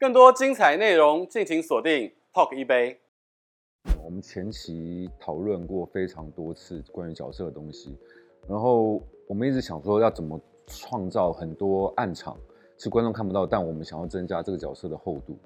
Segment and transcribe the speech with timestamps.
[0.00, 3.00] 更多精彩内容，敬请锁定 Talk 一杯。
[4.00, 7.98] 我们前期讨论过非常多次关于角色的东西，
[8.46, 12.36] 然后我们一直想说要怎么创造很多暗场，
[12.76, 15.36] 是观众看不到，但我们想要增加这个角色的厚度。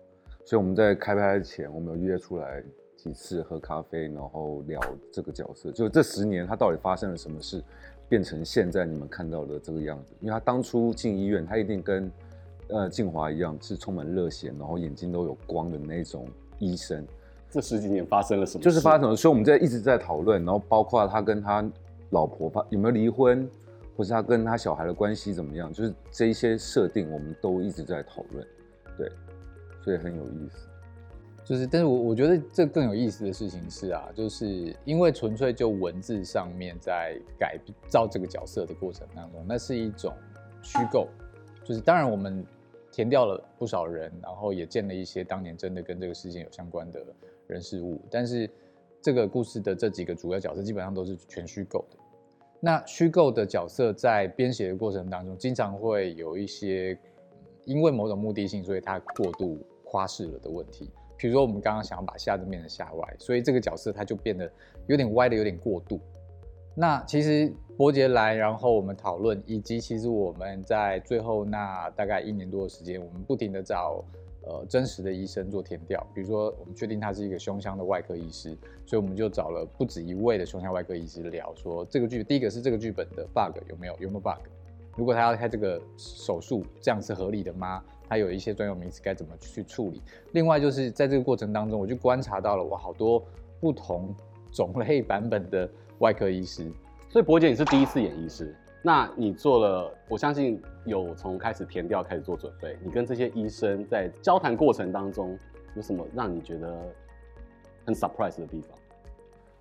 [0.45, 2.62] 所以我们在开拍前，我们有约出来
[2.95, 4.79] 几次喝咖啡，然后聊
[5.11, 7.64] 这个角色，就这十年他到底发生了什么事，
[8.07, 10.12] 变成现在你们看到的这个样子。
[10.21, 12.12] 因为他当初进医院，他一定跟
[12.73, 16.27] 呃静华一样，是充满热血，然后眼睛都有光的那种
[16.59, 17.06] 医生。
[17.51, 18.65] 这十几年发生了什么？
[18.65, 21.65] 就是发生了，所以我们在一直在讨论，然后包括他跟他
[22.10, 23.48] 老婆发有没有离婚，
[23.96, 28.46] 或是他跟他小孩的关系怎么样，就是这一些设定，我们都一直在讨论，
[28.96, 29.10] 对。
[29.84, 30.68] 所以很有意思，
[31.45, 40.15] 就是，但是我我觉得这更有意思的事情是啊，就是因为纯粹就文字上面在改造这个角色的过程当中，那是一种
[40.62, 41.09] 虚构，
[41.65, 42.46] 就是当然我们
[42.92, 47.05] 填掉了不少人，然后也见了一些当年真的跟这个事件有相关的
[47.48, 48.48] 人事物，但是
[49.01, 51.96] 这个故事的这几个主要角色基本上都是全虚构的。
[52.60, 56.96] 那虚构的角色在编写的过程当中，经常会有一些
[57.65, 59.59] 因为某种目的性，所以它过度。
[59.85, 64.50] 花式了的问题，比如说我们刚刚想要把下字变成下歪，所以这个角色他就变得
[64.87, 66.00] 有点歪的有点过度。
[66.75, 74.04] 那其实伯杰来，然后我们讨论，以及其实我们在最后那大概一年多的时间，我们不停的找
[74.47, 78.56] 呃真实的医生做填调，比如说我们确定他是一个胸腔的外科医师，
[78.87, 84.41] 所以我们就找了不止一位的胸腔外科医师聊说这个剧，第一个是这个剧本的 bug 有没有有没有 bug，
[84.97, 87.82] 如果他要开这个手术，这样是合理的吗？
[88.09, 90.03] 他有一些专有名词该怎么去处理？
[90.32, 93.22] 另外就是在这个过程当中，我就观察到了我好多
[93.59, 94.14] 不同
[94.50, 95.66] 种类版本的
[96.03, 96.70] 外科医师。
[97.08, 102.76] 所以柏姐，你是第一次演医师，那你做了，我相信有从开始填调开始做准备。
[102.82, 105.38] 你跟这些医生在交谈过程当中，
[105.75, 106.76] 有什么让你觉得
[107.86, 108.76] 很 surprise 的地方？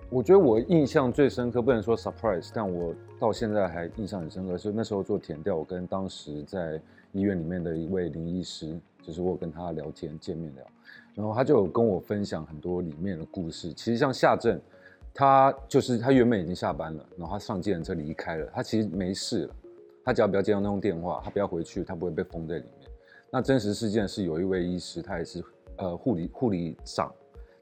[0.10, 6.82] 我觉得我印象最深刻，不能说 surprise，但我到现在还印象很深刻，是那时候做填调，我跟当时在。
[7.14, 10.66] 医院里面的一位林医师，就是我跟他聊天见面聊，
[11.14, 13.74] 然后他就有跟我分享很多里面的故事。
[13.74, 14.58] 其实像夏正，
[15.14, 19.56] 他就是他原本已经下班了，然后他上计程车离开了，他其实没事了，
[20.04, 22.90] 他只要不要接到那通电话，他不要回去，他不会被封在里面。
[23.30, 25.44] 那真实事件是有一位医师，他也是
[25.78, 27.14] 呃护理护理长，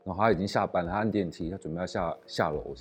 [0.03, 2.75] 然后他已经下班了，他按电梯，他准备要下下楼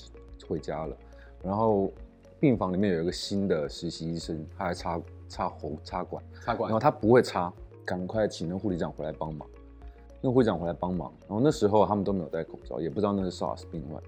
[0.48, 0.96] 回家了，
[1.42, 1.92] 然后
[2.40, 5.00] 病房里面有一个新的实习医生，他还插。
[5.30, 7.52] 插喉插管，插管，然后他不会插，
[7.84, 9.46] 赶快请那护理长回来帮忙。
[10.22, 14.02] 那护理长回来帮忙，然后那时候他们都没有戴口罩，也不知道那是 SARS 病患。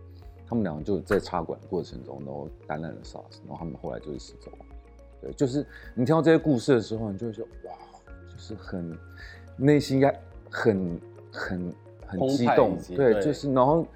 [0.50, 4.58] 他们两个就在插管的过程中，然后感染了 SARS，然后他们后来就一起走了。
[5.22, 7.72] 对，就是你听到这些故事的时候，你就会说哇，
[8.28, 8.98] 就是很
[9.56, 10.12] 内心应该
[10.50, 11.00] 很
[11.32, 11.74] 很
[12.04, 13.86] 很激动，对，对，就是然后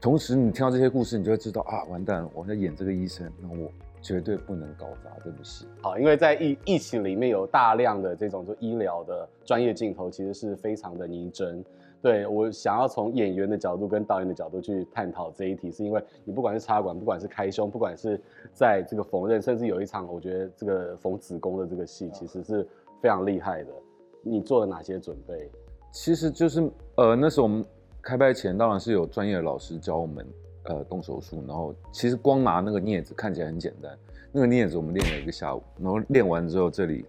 [0.00, 3.68] 同时你听到这些故事，你就会知道啊，完蛋了，我在演这个医生，那我。
[4.04, 5.66] 绝对不能搞砸这部戏。
[5.80, 11.64] 好，因为在疫疫情里面有大量的这种就医疗的专业镜头，其实是非常的拟真。
[12.04, 18.20] 对，我想要从演员的角度跟导演的角度去探讨这一题，是因为你不管是插管，不管是开胸，不管是
[18.52, 22.68] 在这个缝纫，甚至有一场我觉得这个缝子宫的这个戏，其实是
[23.00, 23.72] 非常厉害的。
[24.20, 25.50] 你做了哪些准备？
[25.92, 27.64] 其实就是呃，那时候我们
[28.02, 30.26] 开拍前当然是有专业的老师教我们。
[30.66, 33.98] 呃，动手术，然后其实光拿那个镊子看起来很简单，
[34.32, 37.04] 那个镊子我们练了一个下午，然后练完之后这里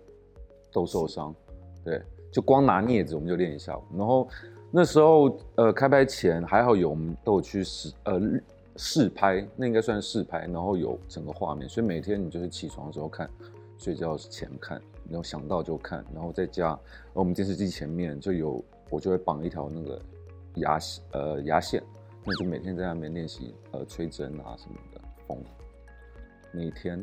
[0.73, 1.34] 都受伤，
[1.81, 2.01] 对，
[2.34, 4.28] 就光拿镊子我们就练一下午，然后
[4.78, 8.19] 那时候呃开拍前还好有我们都有去试呃
[8.75, 13.30] 试拍，那应该算试拍，然后有整个画面，所以每天你就是起床的时候看，
[13.78, 16.78] 睡觉前看，然后想到就看，然后在家
[17.14, 20.02] 我们电视机前面就有我就会绑一条那个
[20.56, 21.81] 牙线呃牙线。
[22.25, 25.38] 那就每天在那边练习，呃，吹针啊什么的，缝。
[26.52, 27.02] 每天，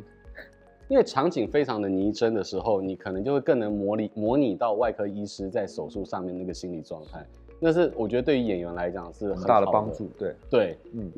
[0.89, 7.25] 因为场景非常的拟真的时候，你可能就会更能模拟模拟到外科医师在手术上面那个心理状态。
[7.65, 10.11] 那是我觉得对于演员来讲是很，很大的帮助。
[10.19, 11.09] 对对，嗯，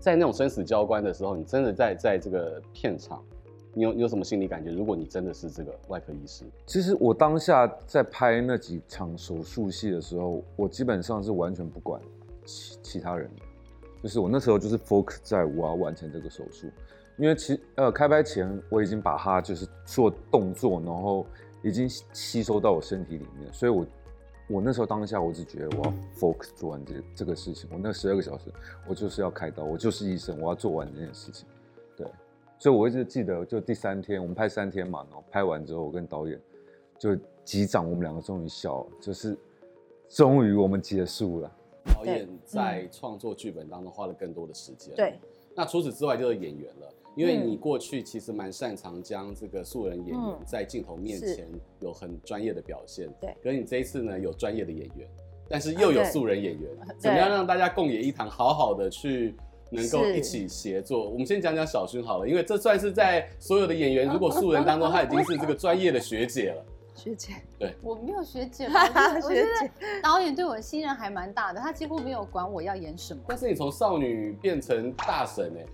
[0.00, 3.22] 在那种生死交关的时候，你真的在在这个片场，
[3.72, 4.72] 你有你有什么心理感觉？
[4.72, 12.02] 如果你真的是这个外科医师，其实我当下在拍那几场手术戏的时候，我基本上是完全不管
[12.44, 13.42] 其其他人的。
[14.02, 16.66] 就是我那时候就是 focus 在我要完成这个手术，
[17.16, 21.24] 因为其呃开拍前我已经把它就是做动作，然后
[21.62, 23.86] 已经吸收到我身体里面，所以我
[24.52, 28.52] 我那时候当下我只觉得我要 focus 做完这这个事情，我那十二个小时
[28.86, 31.46] 我就是要开刀，我就是医生，我要做完这件事情，
[31.96, 32.06] 对，
[32.58, 36.40] 所以我一直记得就第三天我们拍三天嘛，然后拍完之后我跟导演
[36.98, 39.36] 就击掌，我们两个终于笑了，就是。
[40.14, 41.50] 终于我们结束了。
[41.86, 44.94] 导演在创作剧本当中花了更多的时间。
[44.94, 45.18] 对，
[45.54, 51.46] 那除此之外就是演员了，因为你过去其实蛮擅长将这个素人演员在镜头面前
[51.80, 53.08] 有很专业的表现。
[53.20, 55.08] 对，可是你这一次呢，有专业的演员，
[55.48, 59.34] 但是又有素人演员，怎么样让大家共演一堂，好好的去
[59.70, 61.08] 能够一起协作？
[61.08, 66.64] 我们先讲讲小薰好了，因为这算是在所有的演员如果素人当中，他已经是这个专业的学姐了。
[66.94, 68.78] 学姐，对，我没有学姐吗，
[69.24, 69.48] 我觉得
[70.02, 73.20] 导演对我的信任还蛮大的，他几乎没有管我要演什么。
[73.26, 75.66] 但是你从少女变成大神哎，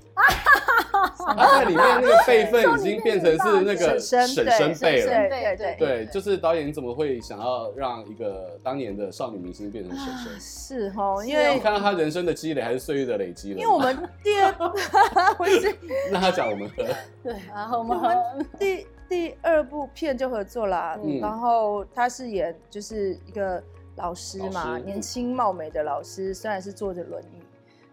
[1.36, 4.44] 他 在里面那个辈分已经变成是那个婶婶
[4.80, 10.40] 辈了，对对对，就是导演你怎么会想要让一个当年的少女明星变成婶婶？
[10.40, 13.60] 是哦，因为看到他人生的积累还是岁月的累积了。
[13.60, 14.54] 因为我们第二，
[15.38, 15.74] 我是
[16.10, 16.70] 让他讲我们
[17.22, 18.86] 对，然后我们第。
[19.08, 23.62] 第二部片就合作啦，嗯、然后他是演就是一个
[23.96, 27.40] 老师嘛，师年轻貌美的老师，虽然是坐着轮椅，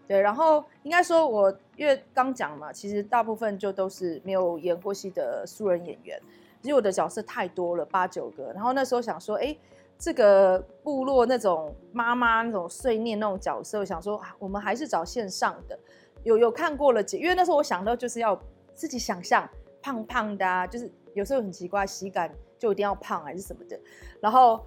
[0.06, 6.20] 对，然后应该说我因为刚讲嘛，其实大部分就都是没有演过戏的素人演员，
[6.60, 9.56] 其实我的角色太多了，八九个，然后那时候想说，哎，
[9.98, 15.78] 这个部落那种妈妈那种碎念那种角色，我想说我们还是找线上的，
[16.24, 18.40] 有有看过了几，因为那时候我想到就是要
[18.74, 19.48] 自己想象
[19.80, 20.90] 胖胖的啊，就是。
[21.16, 23.80] 有时候很奇怪，喜感就一定要胖还是什么的，
[24.20, 24.60] 然后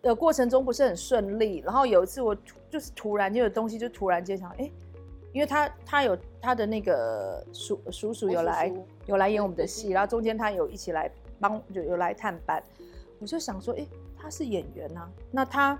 [0.00, 1.58] 的过程中不是很顺利。
[1.66, 2.32] 然后有一次我
[2.70, 4.70] 就是突然就有东西就突然间想，哎，
[5.36, 8.72] 因为他他有他的那个叔叔叔有来
[9.04, 12.62] 有来演我们的戏，然后中间他有一起来帮就有来探班，
[13.18, 13.86] 我就想说，哎，
[14.18, 15.78] 他是演员啊，那他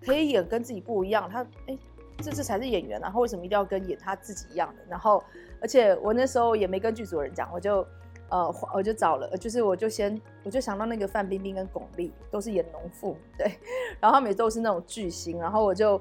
[0.00, 1.76] 可以演跟自己不一样，他哎
[2.18, 4.82] 这这才是演员啊，然后为什么一定要跟演他自己一样的？
[4.88, 5.20] 然后
[5.60, 7.84] 而且我那时候也没跟剧组人讲，我就。
[8.30, 13.46] 呃，我就找了，就是我就先我就想到那个范冰冰跟巩俐都是演农妇，对，
[14.00, 16.00] 然后他们也都是那种巨星，然后我就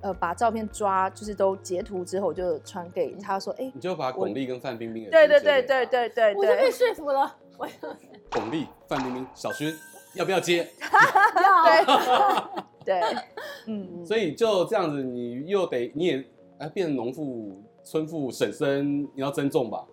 [0.00, 7.66] 呃把照片抓，就是都截图之后我就传给他说，哎、欸，你就把巩俐跟范冰冰的对对对对对对，我就被说服了，我
[8.30, 9.74] 巩俐、范冰冰、小薰
[10.14, 10.68] 要不要接？
[11.42, 13.16] 要， 对，对，
[13.66, 16.24] 嗯， 所以就这样子，你又得你也
[16.58, 19.84] 哎变成农妇、村妇、婶婶，你要尊重吧。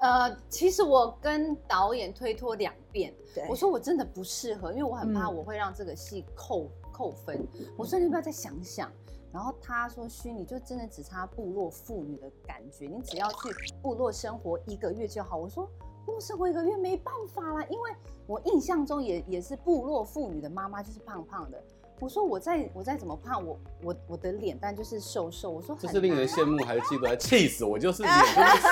[0.00, 7.46] 呃，其实我跟导演推脱两遍，对我说我真的不适合，因为我很怕我会让这个戏扣、嗯、扣分。
[7.76, 8.90] 我说你要不要再想想？
[9.32, 13.48] 然后他说：“虚，你就真的只差部落妇女的感觉，你只要去
[13.82, 15.68] 部落生活一个月就好。”我说
[16.04, 17.90] ：“部落生活一个月没办法啦，因为
[18.26, 21.62] 我印象中也也是部落妇女的妈妈就是胖胖的。”
[22.00, 25.50] 我说我再我再怎么胖，我我我的脸蛋就是瘦瘦。
[25.50, 27.06] 我说这是令人羡慕还是嫉妒？
[27.06, 27.78] 还气死我！
[27.78, 28.70] 就是脸就是瘦。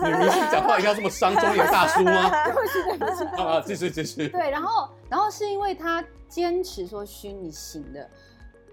[0.00, 2.30] 女明星讲话一定要这么伤中年大叔吗？
[2.48, 3.24] 对不起对不起。
[3.42, 4.26] 啊，继续继续。
[4.30, 8.08] 对，然后然后是因为他坚持说虚你行的，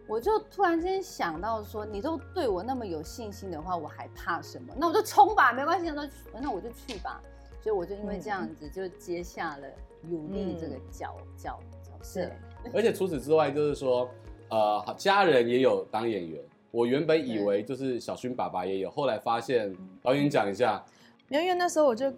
[0.07, 4.73] 我就突然间想到说，你都对我那么有信心的话，我还怕什么？
[4.77, 6.09] 那我就冲吧，没关系，那
[6.41, 7.21] 那我就去吧。
[7.61, 9.67] 所以我就因为这样子就接下了
[10.03, 12.29] 有力这个角角角色。
[12.73, 14.09] 而且除此之外，就是说，
[14.49, 16.41] 呃，家人也有当演员。
[16.71, 20.83] 我原本以为就是小薰爸爸也有，后来发现导演讲一下，
[21.29, 22.13] 因为那时候我就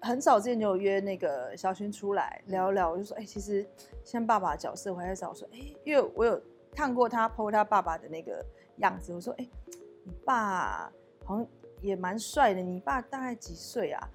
[0.00, 3.66] 很早之前就有约那个小薰出来聊聊，我就说，哎、欸，其实
[4.04, 6.40] 像爸爸的角色，我还在找说，哎、欸，因为我有
[6.74, 8.44] 看过他 po 他爸爸的那个
[8.78, 9.50] 样子，我说，哎、欸，
[10.04, 10.92] 你爸
[11.24, 11.46] 好像
[11.80, 14.08] 也蛮帅的，你爸大概几岁啊？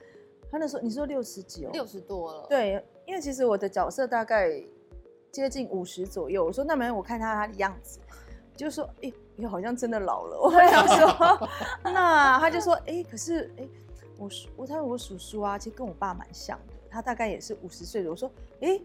[0.51, 2.47] 他那时候你说六十几哦，六十多了。
[2.49, 4.63] 对，因为其实我的角色大概。
[5.31, 7.99] 接近五十左右，我说那没有，我看他他的样子，
[8.57, 10.35] 就说哎，你、欸、好像真的老了。
[10.41, 11.47] 我想说，
[11.85, 13.69] 那他就说哎、欸，可是哎、欸，
[14.17, 18.09] 我叔我他说我叔叔啊，其实跟我爸蛮像的，他大概也是五十岁的。
[18.09, 18.27] 我说
[18.61, 18.81] 哎、欸，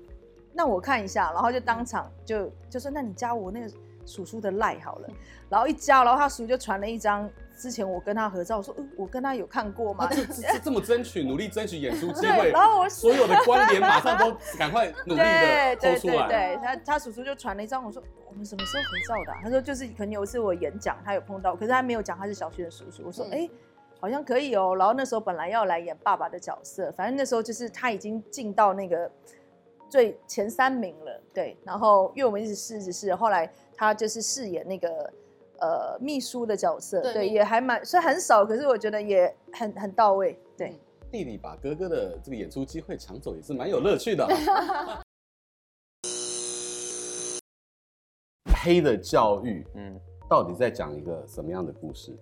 [0.55, 3.69] 那我看一下，然后就当场就就说那你加我那个
[4.07, 5.09] 叔叔的赖好了，
[5.49, 7.29] 然后一加，然后他叔就传了一张。
[7.57, 10.11] 之前我跟他合照，我说，嗯，我跟他有看过吗？
[10.11, 16.27] 这这这么争取，努力争取演出机 会，然后我所有的关联马上都 赶快努力的抽出来。
[16.27, 19.39] 对，对，对，对，他他叔叔就传了一张，我说我们什么时候合照的啊？
[19.45, 23.05] 他说就是可能有一次我演讲，他有碰到，可是他没有讲他是小薰的叔叔。
[23.07, 23.51] 我说哎、欸，
[24.01, 24.75] 好像可以哦。
[24.77, 29.09] 然后那时候本来要来演爸爸的角色，反正那时候就是他已经进到那个
[29.95, 31.23] 最前三名了。
[31.33, 35.13] 对，然后因为我们一直试，一直试，后来他就是饰演那个。
[35.61, 40.37] 呃，秘书的角色，对，对，也还蛮，虽然很少，可是我觉得也很很到位。
[40.59, 40.77] 对，
[41.13, 44.27] 弟弟把哥哥的这个演出机会抢走，也是蛮有乐趣的。
[48.63, 49.99] 黑的教育，嗯，
[50.29, 52.15] 到底在讲一个什么样的故事？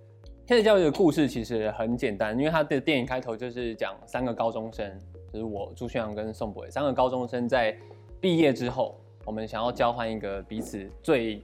[0.47, 5.01] 黑的教育的故事其实很简单，因为他的电影开头就是讲三个高中生，
[5.33, 7.75] 就是我朱轩洋跟宋博伟三个高中生在
[8.21, 11.43] 毕业之后，我们想要交换一个彼此最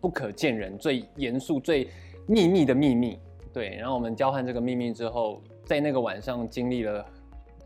[0.00, 1.88] 不可见人、最严肃、最
[2.26, 3.18] 秘密的秘密。
[3.52, 7.04] 对，然后我们交换这个秘密之后，在那个晚上经历了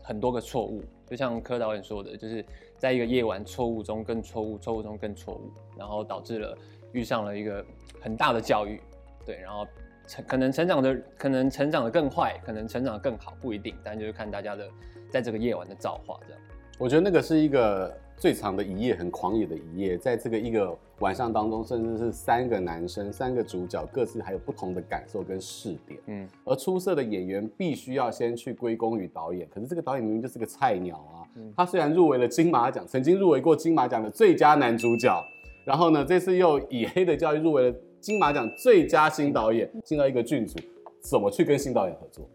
[0.01, 2.43] 很多个错误，就像柯导演说的，就是
[2.77, 6.57] 在一个夜晚，错误中更错误，错误中更错误，然后导致了
[6.91, 7.65] 遇上了一个
[7.99, 8.81] 很大的教育。
[9.25, 9.67] 对，然后
[10.09, 14.67] 成可能成长的可能成长的更快，可能成长的更好，不一定，但就是看大家的
[15.11, 16.41] 在这个夜晚的造化这样。
[16.79, 25.99] 我觉得那个是一个最长的一夜，很狂野的一夜，在这个一个晚上当中，甚至是三个男生，三个主角各自还有不同的感受跟视点。
[26.07, 31.21] 嗯，而出色的演员必须要先去归功于导演，可是这个导演明明就是个菜鸟啊。
[31.35, 35.23] 嗯，他虽然入围了金马奖，曾经入围过金马奖的最佳男主角，
[35.65, 40.57] 然后呢，这次又以《黑的教育》入围了金马奖最佳新导演，进到一个剧组，
[41.01, 42.27] 怎么去跟新导演合作？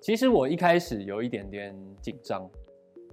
[0.00, 2.48] 其实我一开始有一点点紧张。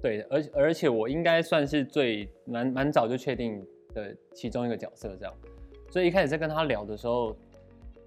[0.02, 5.34] 对，而而且我应该算是最蛮蛮早就确定的其中一个角色，这样，
[5.90, 7.36] 所以一开始在跟他聊的时候，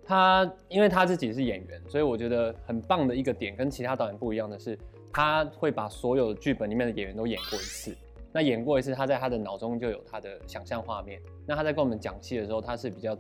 [0.05, 4.79] 他因为他自己是演员，所以我觉得很棒的一个点，跟其他导演不一样的是，
[5.13, 7.95] 他会把所有剧本里面的演员都演过一次。
[8.33, 11.21] 那演过一次，他在他的脑中就有他的想象画面。
[11.45, 13.19] 那他在跟我们讲戏的时候，他是比较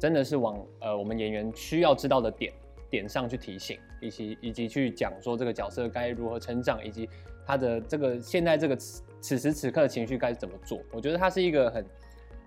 [0.00, 2.52] 真的是往呃我们演员需要知道的点
[2.90, 7.08] 点上去提醒，以及以及去讲说这个角色该如何成长，以及。
[7.46, 10.78] 他的这个现在这个此此时此刻的情绪该怎么做？
[10.92, 11.84] 我觉得他是一个很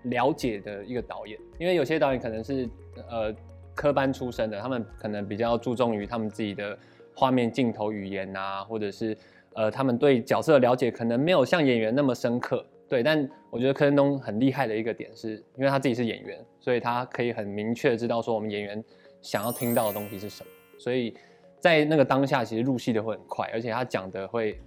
[0.04, 2.66] 了解的一个导演，因为有些导演可能是
[3.10, 3.34] 呃
[3.74, 6.78] 科班出身的，他们可能比较注重于他们自己的
[7.14, 9.14] 画面、镜头语言啊，或者是
[9.52, 12.64] 呃他们对角色的了解可能没有像演员那么深刻。
[12.88, 18.82] 对，但我觉得柯震东很厉害的一个点是，因为他自己是演员，所以他可以很明确知道说我们演员
[19.20, 21.16] 想要听到的东西是什么，所以
[21.60, 24.58] 在那个当下其实入戏的会很快，而且他讲的会。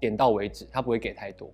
[0.00, 1.52] 点到为止，他不会给太多，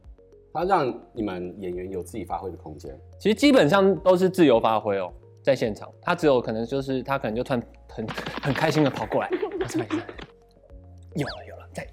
[0.52, 2.96] 他让你们演员有自己发挥的空间。
[3.18, 8.06] 其实基本上都是自由发挥哦，在现场，他只有可能就是他可能就突然很
[8.44, 9.28] 很开心的跑过来，
[11.16, 11.84] 有了有了，再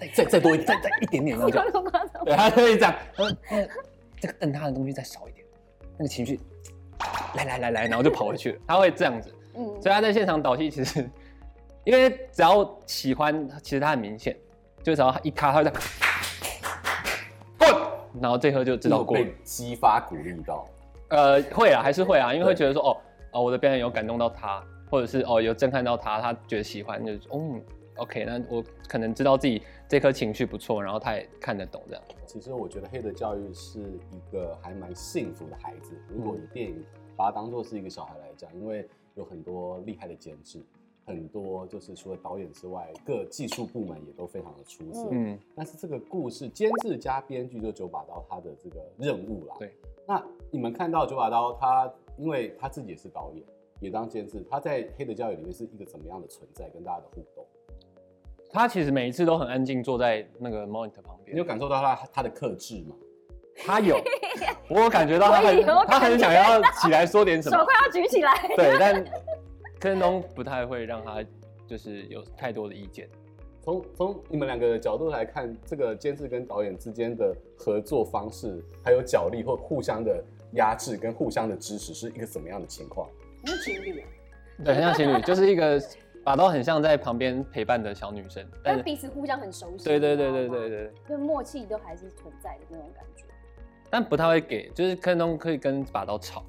[0.00, 1.60] 再再再多一点，再再一点点然后就，
[2.24, 3.68] 对，他可以这样，嗯，
[4.18, 5.46] 这个瞪他的东西再少一点，
[5.98, 6.40] 那个情绪，
[7.34, 11.08] 来来来来，然后就跑回去了，他会这样子， 嗯，所以他在现场导戏其实，
[11.84, 14.36] 因为只要喜欢，其实他很明显。
[14.82, 15.82] 就只要他一卡，他就这样
[17.58, 17.68] 滚，
[18.22, 19.22] 然后这颗就知道过了。
[19.22, 20.66] 被激发鼓励到，
[21.08, 22.96] 呃，会啊，还是会啊，因为会觉得说，哦，
[23.32, 27.60] 哦，我的表演有感动到他，或者是哦，有震撼到他，他觉得喜欢，就是，哦
[28.00, 32.02] ，OK，那我可能知道自己这颗情绪不错，然后他也看得懂这样。
[32.26, 36.84] 其实我觉得《黑的教育》是一个还蛮幸福的孩子，如果以电影
[37.16, 40.60] 把它当做是一个小孩来讲，因为有很多厉害的监制。
[41.06, 45.08] 很多就是除了导演之外，各技术部门也都非常的出色。
[45.10, 49.56] 嗯，但是这个故事监制加编剧就九把刀他的这个任务啦。
[49.58, 49.74] 对，
[50.06, 53.42] 那你们看到九把刀他，因为他自己也是导演，
[53.80, 57.44] 也当监制，他在《黑的教育》里面是一个怎么样的存在，跟大家的互动？
[58.52, 61.34] 他其实每一次都很安静，坐在那个 monitor 旁边。
[61.34, 62.94] 你有感受到他他的克制吗？
[63.64, 63.96] 他有，
[64.68, 68.32] 我有感觉到他很他很想要起来说点什么，手快要举起来。
[68.56, 69.04] 对，但。
[69.82, 71.24] 柯震东不太会让他
[71.66, 73.08] 就是有太多的意见。
[73.62, 83.08] 从从你们两个的角度来看，这个监制跟导演之间的合作方式，还有角力或互相的压制跟互相的支持，是一个怎么样的情况？
[83.42, 84.06] 很像情侣啊。
[84.62, 85.80] 对，很像情侣，就是一个
[86.24, 89.84] 把刀很像在旁边陪伴的小女生， 但是彼此互相很熟悉。
[89.84, 93.24] 对对对对对对，就默契都还是存在的那种感觉。
[93.88, 96.44] 但不太会给，就是柯震东可以跟把刀吵，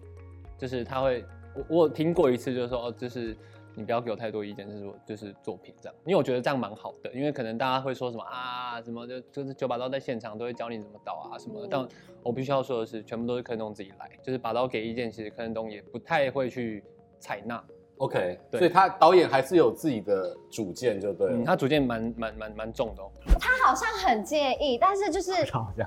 [0.58, 1.26] 就是他会。
[1.54, 3.36] 我我听过一次，就是说哦，就是
[3.76, 11.86] 你不要给我太多意见，就是说就是作品这样，因为我觉得这样蛮好的，因为可能大家会说什么啊什么就就是九把刀在现场都会教你怎么导啊什么的，但
[12.24, 16.82] 我必须要说的是，全部都是柯震东自己来，就是把刀给意见，其实柯震东也不太会去
[17.20, 17.62] 采纳。
[18.02, 21.34] OK，对，所以他导演还是有自己的主见，就对了。
[21.36, 23.12] 嗯，他主见蛮蛮蛮蛮重的哦。
[23.40, 25.32] 他好像很介意，但是就是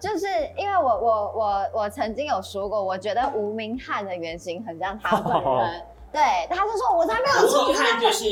[0.00, 5.42] 就是因为我我我我曾经有说过，我觉得吴明翰的原型很像他本人。
[5.42, 5.60] Oh.
[6.12, 8.24] 对，他就说我才没有臭直男，就是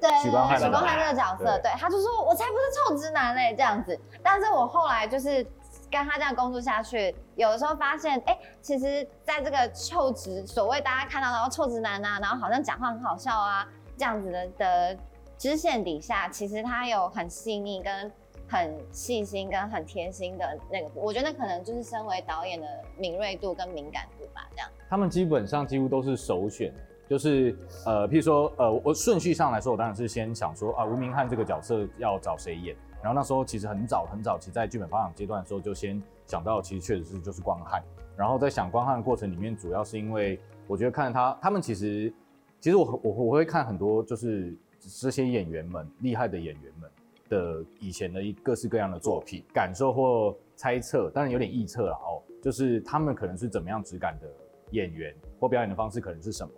[0.00, 4.00] 对许光汉这个角色，对，他就说我才不是臭直男嘞这样子。
[4.22, 5.46] 但是我后来就是。
[5.90, 13.66] 跟他这样工作下去，有的时候发现，哎、其实在这个臭直，所谓大家看到的臭直男啊，然后好像讲话很好笑啊，
[13.96, 14.98] 这样子的的
[15.36, 18.12] 支线底下，其实他有很细腻、跟
[18.48, 22.66] 很细心、跟很贴心的那个，我觉得那可能就是身为导演的
[22.96, 24.68] 敏锐度跟敏感度吧，这样。
[24.88, 26.72] 他们基本上几乎都是首选，
[27.08, 32.76] 就是呃，譬如说，呃，我顺序上来说，我当然是先想说啊，吴明翰这个角色要找谁演。
[33.02, 37.82] 然后那时候其实很早很早其实在剧本发展阶段的时候就先想到其实确实是就是光汉。
[38.16, 42.12] 然后在想光汉的过程里面，主要是因为我觉得看他他们其实
[42.60, 44.54] 其实我我我会看很多就是
[45.00, 46.90] 这些演员们厉害的演员们
[47.30, 54.28] 的以前的一各式各样的作品，感受或猜测，当然有点臆测了哦，就是他们可能是怎么样质感的
[54.72, 56.52] 演员或表演的方式可能是什么。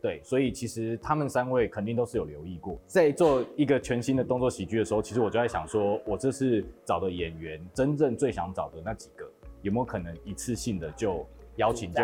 [0.00, 9.28] 对，所以其实他们三位肯定都是有留意过，在做一个全新的动作喜剧的时候，其实我就在想说，我这次找的演员，真正最想找的那几个，
[9.62, 11.26] 有没有可能一次性的就
[11.56, 12.02] 邀请就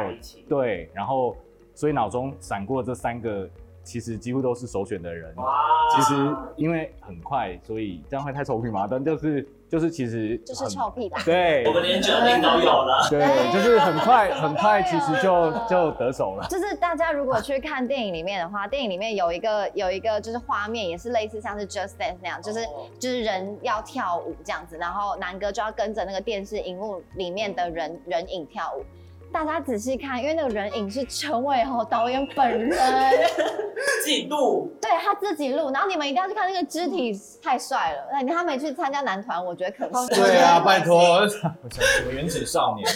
[0.49, 1.37] 对，然后
[1.75, 3.49] 所以脑中闪过这三个。
[3.85, 5.33] 其实几乎都是首选的人。
[5.37, 5.55] 哇！
[5.95, 8.89] 其实因为很快，所以这样会太臭屁嘛？
[8.91, 11.21] 但就是就是其实就是臭屁吧。
[11.25, 13.07] 对，我们连酒精都有了。
[13.11, 16.47] 对，就是很快很快，其实就就得手了。
[16.49, 22.67] 就是大家如果去看电影里面的话，电影里面有一个有一个就是画面，也是类似像是 Just Dance 那样，就是
[22.99, 28.83] 就是人要跳舞这样子，然后南哥就要跟着那个电视荧幕里面的人人影跳舞。
[29.35, 32.71] 大家仔细看，因为那个人影是陈伟豪导演本人
[34.05, 37.13] 自己录，对他自己录，然后你们一定要去看那个肢体
[37.43, 38.09] 太帅了。
[38.13, 40.15] 那你他没去参加男团，我觉得可惜。
[40.15, 41.43] 对啊，拜托，什
[42.07, 42.89] 么原子少年，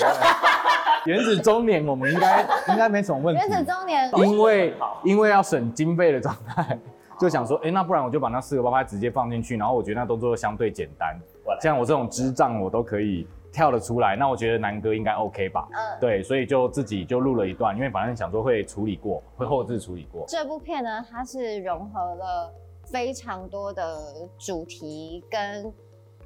[1.06, 3.42] 原子中年，我们应该应该没什么问题。
[3.42, 6.78] 原子中年，因为因为要省经费的状态，
[7.18, 11.18] 就想说，哎、欸，那不然我就把那四个八拍直接放进去，然后我觉得那动作相对简单，
[11.60, 13.26] 像我这种智障我都可以。
[13.58, 15.66] 跳得出来，那我觉得南哥应该 OK 吧？
[15.72, 20.24] 嗯，对，所以就自己就录了一段，因为反正想说会处理过，会后置处理过。
[20.28, 23.98] 这部片呢，它是融合了非常多的
[24.38, 25.72] 主题跟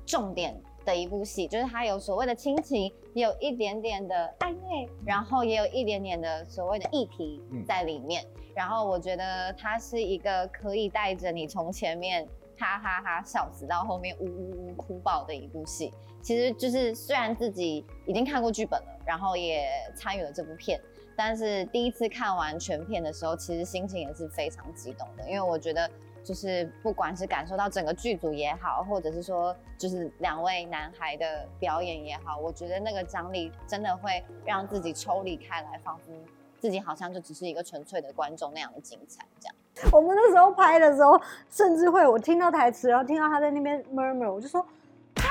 [0.04, 8.22] 重点的一部戏，就是它有所谓的亲情，也有一点点的暧昧，然后也有一点点的所谓的议题在里面。
[8.36, 12.28] 嗯，然后我觉得它是一个可以带着你从前面。
[12.58, 20.80] 哈哈哈，笑死到后面呜呜呜哭爆的一部戏，其实就是虽然自己已经看过剧本了，然后也参与了这部片，
[21.16, 25.90] 但是第一次看完全片的时候，其实心情也是非常激动的，因为我觉得
[26.22, 36.12] 就是不管是感受到整个剧组也好，或者是说就是两位男孩的表演也好，我觉得那个张力真的会让自己抽离开来，仿佛
[36.60, 39.56] 自己好像就只是一个纯粹的观众那样的精彩，这样。
[39.90, 41.20] 我们那时候拍的时候，
[41.50, 44.64] 甚至会我听到台词，然后听到他在那边 murmur，我就说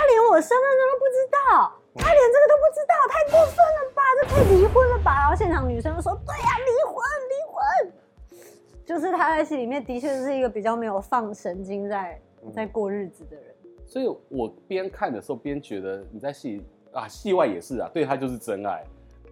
[0.06, 4.02] 连我身份证都不知道，他连这个都不知道，太过分了吧？
[4.22, 5.16] 这可以离婚了吧？
[5.20, 7.94] 然后现场女生就说：“对呀、啊，离婚，离婚。”
[8.86, 12.20] 就是他在戏里面的确是一个比较没有放神经在
[12.54, 13.46] 在过日子的人。
[13.86, 18.84] 所以我边看的时候边觉得你在戏啊，戏外也是啊，对他就是真爱。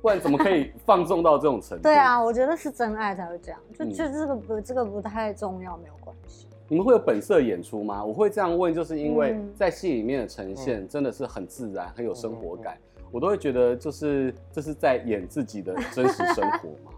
[0.01, 1.83] 不然怎么可以放纵到这种程度？
[1.87, 3.59] 对啊，我觉得是真爱才会这样。
[3.77, 6.47] 就就这个不这个不太重要，没有关系。
[6.69, 8.05] 你们会有本色演出吗？
[8.05, 12.77] 我会这样问，就是因为在戏里面的呈现真的是很自然，很有生活感。
[13.11, 16.91] 我都会觉得，就是这是在演自己的真实生活吗？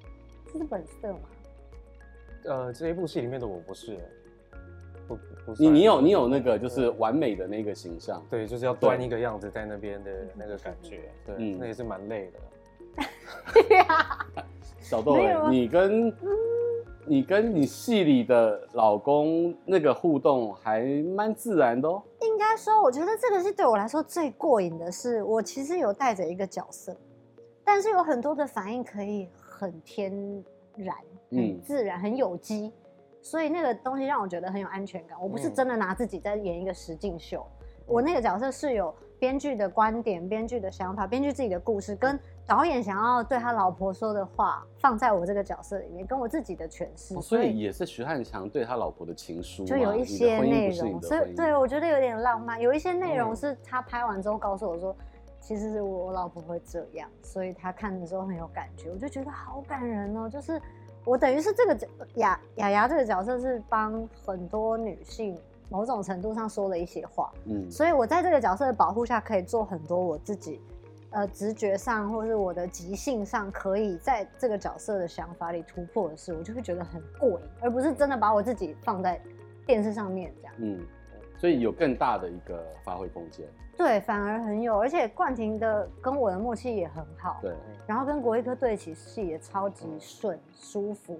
[0.50, 1.18] 这是本色吗？
[2.44, 3.98] 呃，这一部戏里面的我不是。
[5.58, 13.04] 你你有你有那个就是完美的那个形象，对，就是要端一个样子在那边的那个感觉， 对，嗯、那也是蛮累的。
[14.80, 16.12] 小豆、欸，你跟
[17.08, 20.84] 你跟你戏里的老公那个互动还
[21.16, 22.02] 蛮自然的哦。
[22.20, 26.96] 应该说，我觉得这个是对我来说最过瘾的是，我其实有带着一个角色，
[27.64, 30.12] 但是有很多的反应可以很天
[30.76, 30.94] 然、
[31.30, 32.72] 很自然、嗯、很有机。
[33.20, 35.20] 所以那个东西让我觉得很有安全感。
[35.20, 42.18] 我不是真的拿自己在演一个实境秀，嗯、我那个角色是有编剧的观点、编剧的想法、编剧自己的故事，跟
[42.48, 47.20] 导演想要对他老婆说的话放在我这个角色里面，跟我自己的诠释、哦。
[47.20, 51.00] 所以也是徐汉强对他老婆的情书，就有一些内容。
[51.02, 54.96] 所以对我觉得有点浪漫，有一些内容是他拍完之后告诉我说，
[55.40, 60.60] 其实是我老婆会这样，所以他看的时候很有感觉，我就觉得好感人哦，就是。
[61.04, 65.38] 我等于是这个角雅雅雅这个角色是帮很多女性
[65.70, 70.60] 某种程度上说了一些话，嗯，所以我在这个角色的保护下，可以做很多我自己，
[71.10, 79.20] 呃，直觉上或是我的即兴上可以在这个角色的想法里突破的事，我就会觉得很过瘾，而不是真的把我自己放在
[79.66, 80.86] 电视上面这样，嗯。
[81.36, 87.54] 所以有更大的一个发挥空间，对，反而很有，而且冠廷的跟我的默契也很好，对，
[87.86, 91.16] 然后跟国一科对起戏也超级顺、嗯、舒服，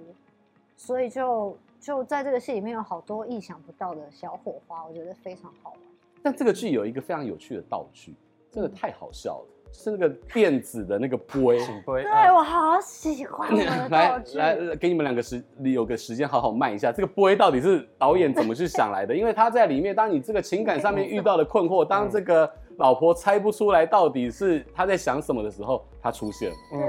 [0.75, 5.79] 所以就就在这个戏里面有好多意想不到的小火花，我觉得非常好玩。
[6.21, 8.13] 但这个剧有一个非常有趣的道具，
[8.51, 9.47] 真的太好笑了。
[9.71, 12.03] 嗯是那个电子的那个杯， 对，
[12.33, 13.49] 我好喜欢。
[13.89, 19.15] 来来，给你们两个时有个时间好好卖一下，这个杯到底是导演怎么去想来的？
[19.15, 26.55] 因为他在里面，当你这个情感上面遇到的困惑，当这个老婆猜不出来到底是他在想什么的时候，他出现了。
[26.73, 26.79] 嗯，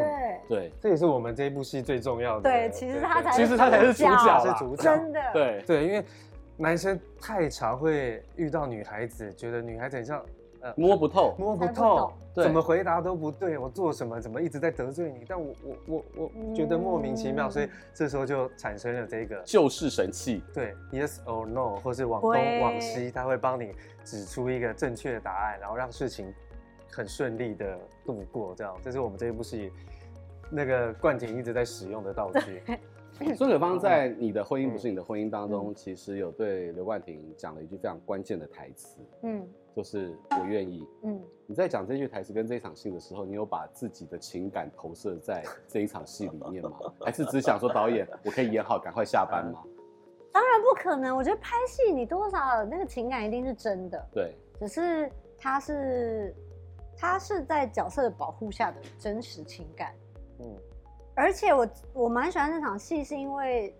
[0.49, 2.51] 对，对，这也是我们这一部戏最重要的。
[2.51, 5.21] 对，其实他才其实他才是主角，是主角，真的。
[5.33, 6.03] 对对，因为
[6.57, 10.21] 男生太常会遇到女孩子，觉得女孩子很像。
[10.63, 15.25] 呃，摸不透，摸不透，怎么回答都不对，我做什么怎么一直在得罪你？
[15.27, 20.43] 但我我我我觉得莫名其妙，所以这时候就产生了这个救世神器。
[20.53, 23.73] 对，yes or no，或是往东往西，他会帮你
[24.05, 26.33] 指出一个正确的答案，然后让事情
[26.91, 28.55] 很顺利的度过。
[28.55, 29.73] 这样，这是我们这一部戏
[30.51, 32.63] 那个冠廷一直在使用的道具。
[33.37, 40.87] 孙可芳在《你的婚姻不是你的婚姻》当中，其实有对刘冠廷讲了一句非常关键的台词，嗯，就是我愿意。
[41.03, 46.79] 嗯，你在讲这句台词跟这一场戏的时候，你有把自己的情感投射在这一场戏里面吗？
[47.01, 49.63] 还是只想说导演，我可以演好，赶快下班吗？
[50.33, 56.35] 当然不可能，我觉得拍戏你多少那个情感一定是真的，对，只是他是
[56.97, 59.95] 他是在角色的保护下的真实情感，
[60.39, 60.57] 嗯。
[61.15, 63.75] 而且我我蛮喜欢那场戏，是因为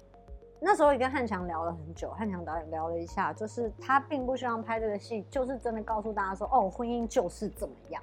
[0.61, 8.03] 那时候也跟汉强聊了很久，汉强导演聊了一下，就是他并不希望拍这个戏，就是真的告诉大家说，哦，婚姻就是怎么样，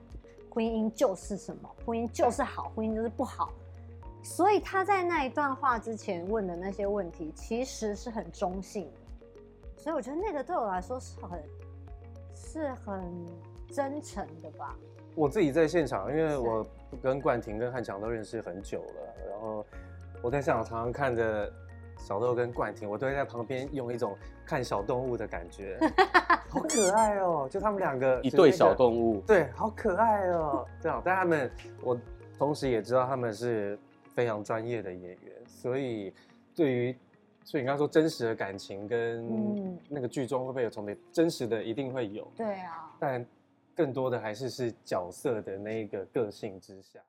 [0.49, 3.53] 婚姻就是什么，婚姻就是好，婚姻就是不好。
[4.23, 8.99] 所以他在那一段话之前问的那些问题，其实是很中性的。
[9.77, 11.43] 所以我觉得那个对我来说是很
[12.35, 13.25] 是很
[13.69, 14.75] 真诚的吧。
[15.17, 16.63] 我自己在现场，因为我
[17.01, 19.65] 跟冠廷、跟汉强都认识很久了，然后
[20.21, 21.51] 我在现场常常看着
[21.97, 25.75] 小豆跟冠廷，我都会在旁边用一种看小动物的感觉，
[26.47, 27.47] 好可爱哦！
[27.49, 30.63] 就他们两个一对小动物，对，好可爱哦。
[30.79, 31.49] 这样，但他们
[31.81, 31.99] 我
[32.37, 33.77] 同时也知道他们是
[34.13, 36.13] 非常专业的演员，所以
[36.55, 36.95] 对于
[37.43, 40.95] 所以你刚刚说真实的感情跟那个剧中会不会有重叠？
[41.11, 43.25] 真实的一定会有，对啊，但。
[43.77, 46.99] 更多的还是是角色的那一个个性之下。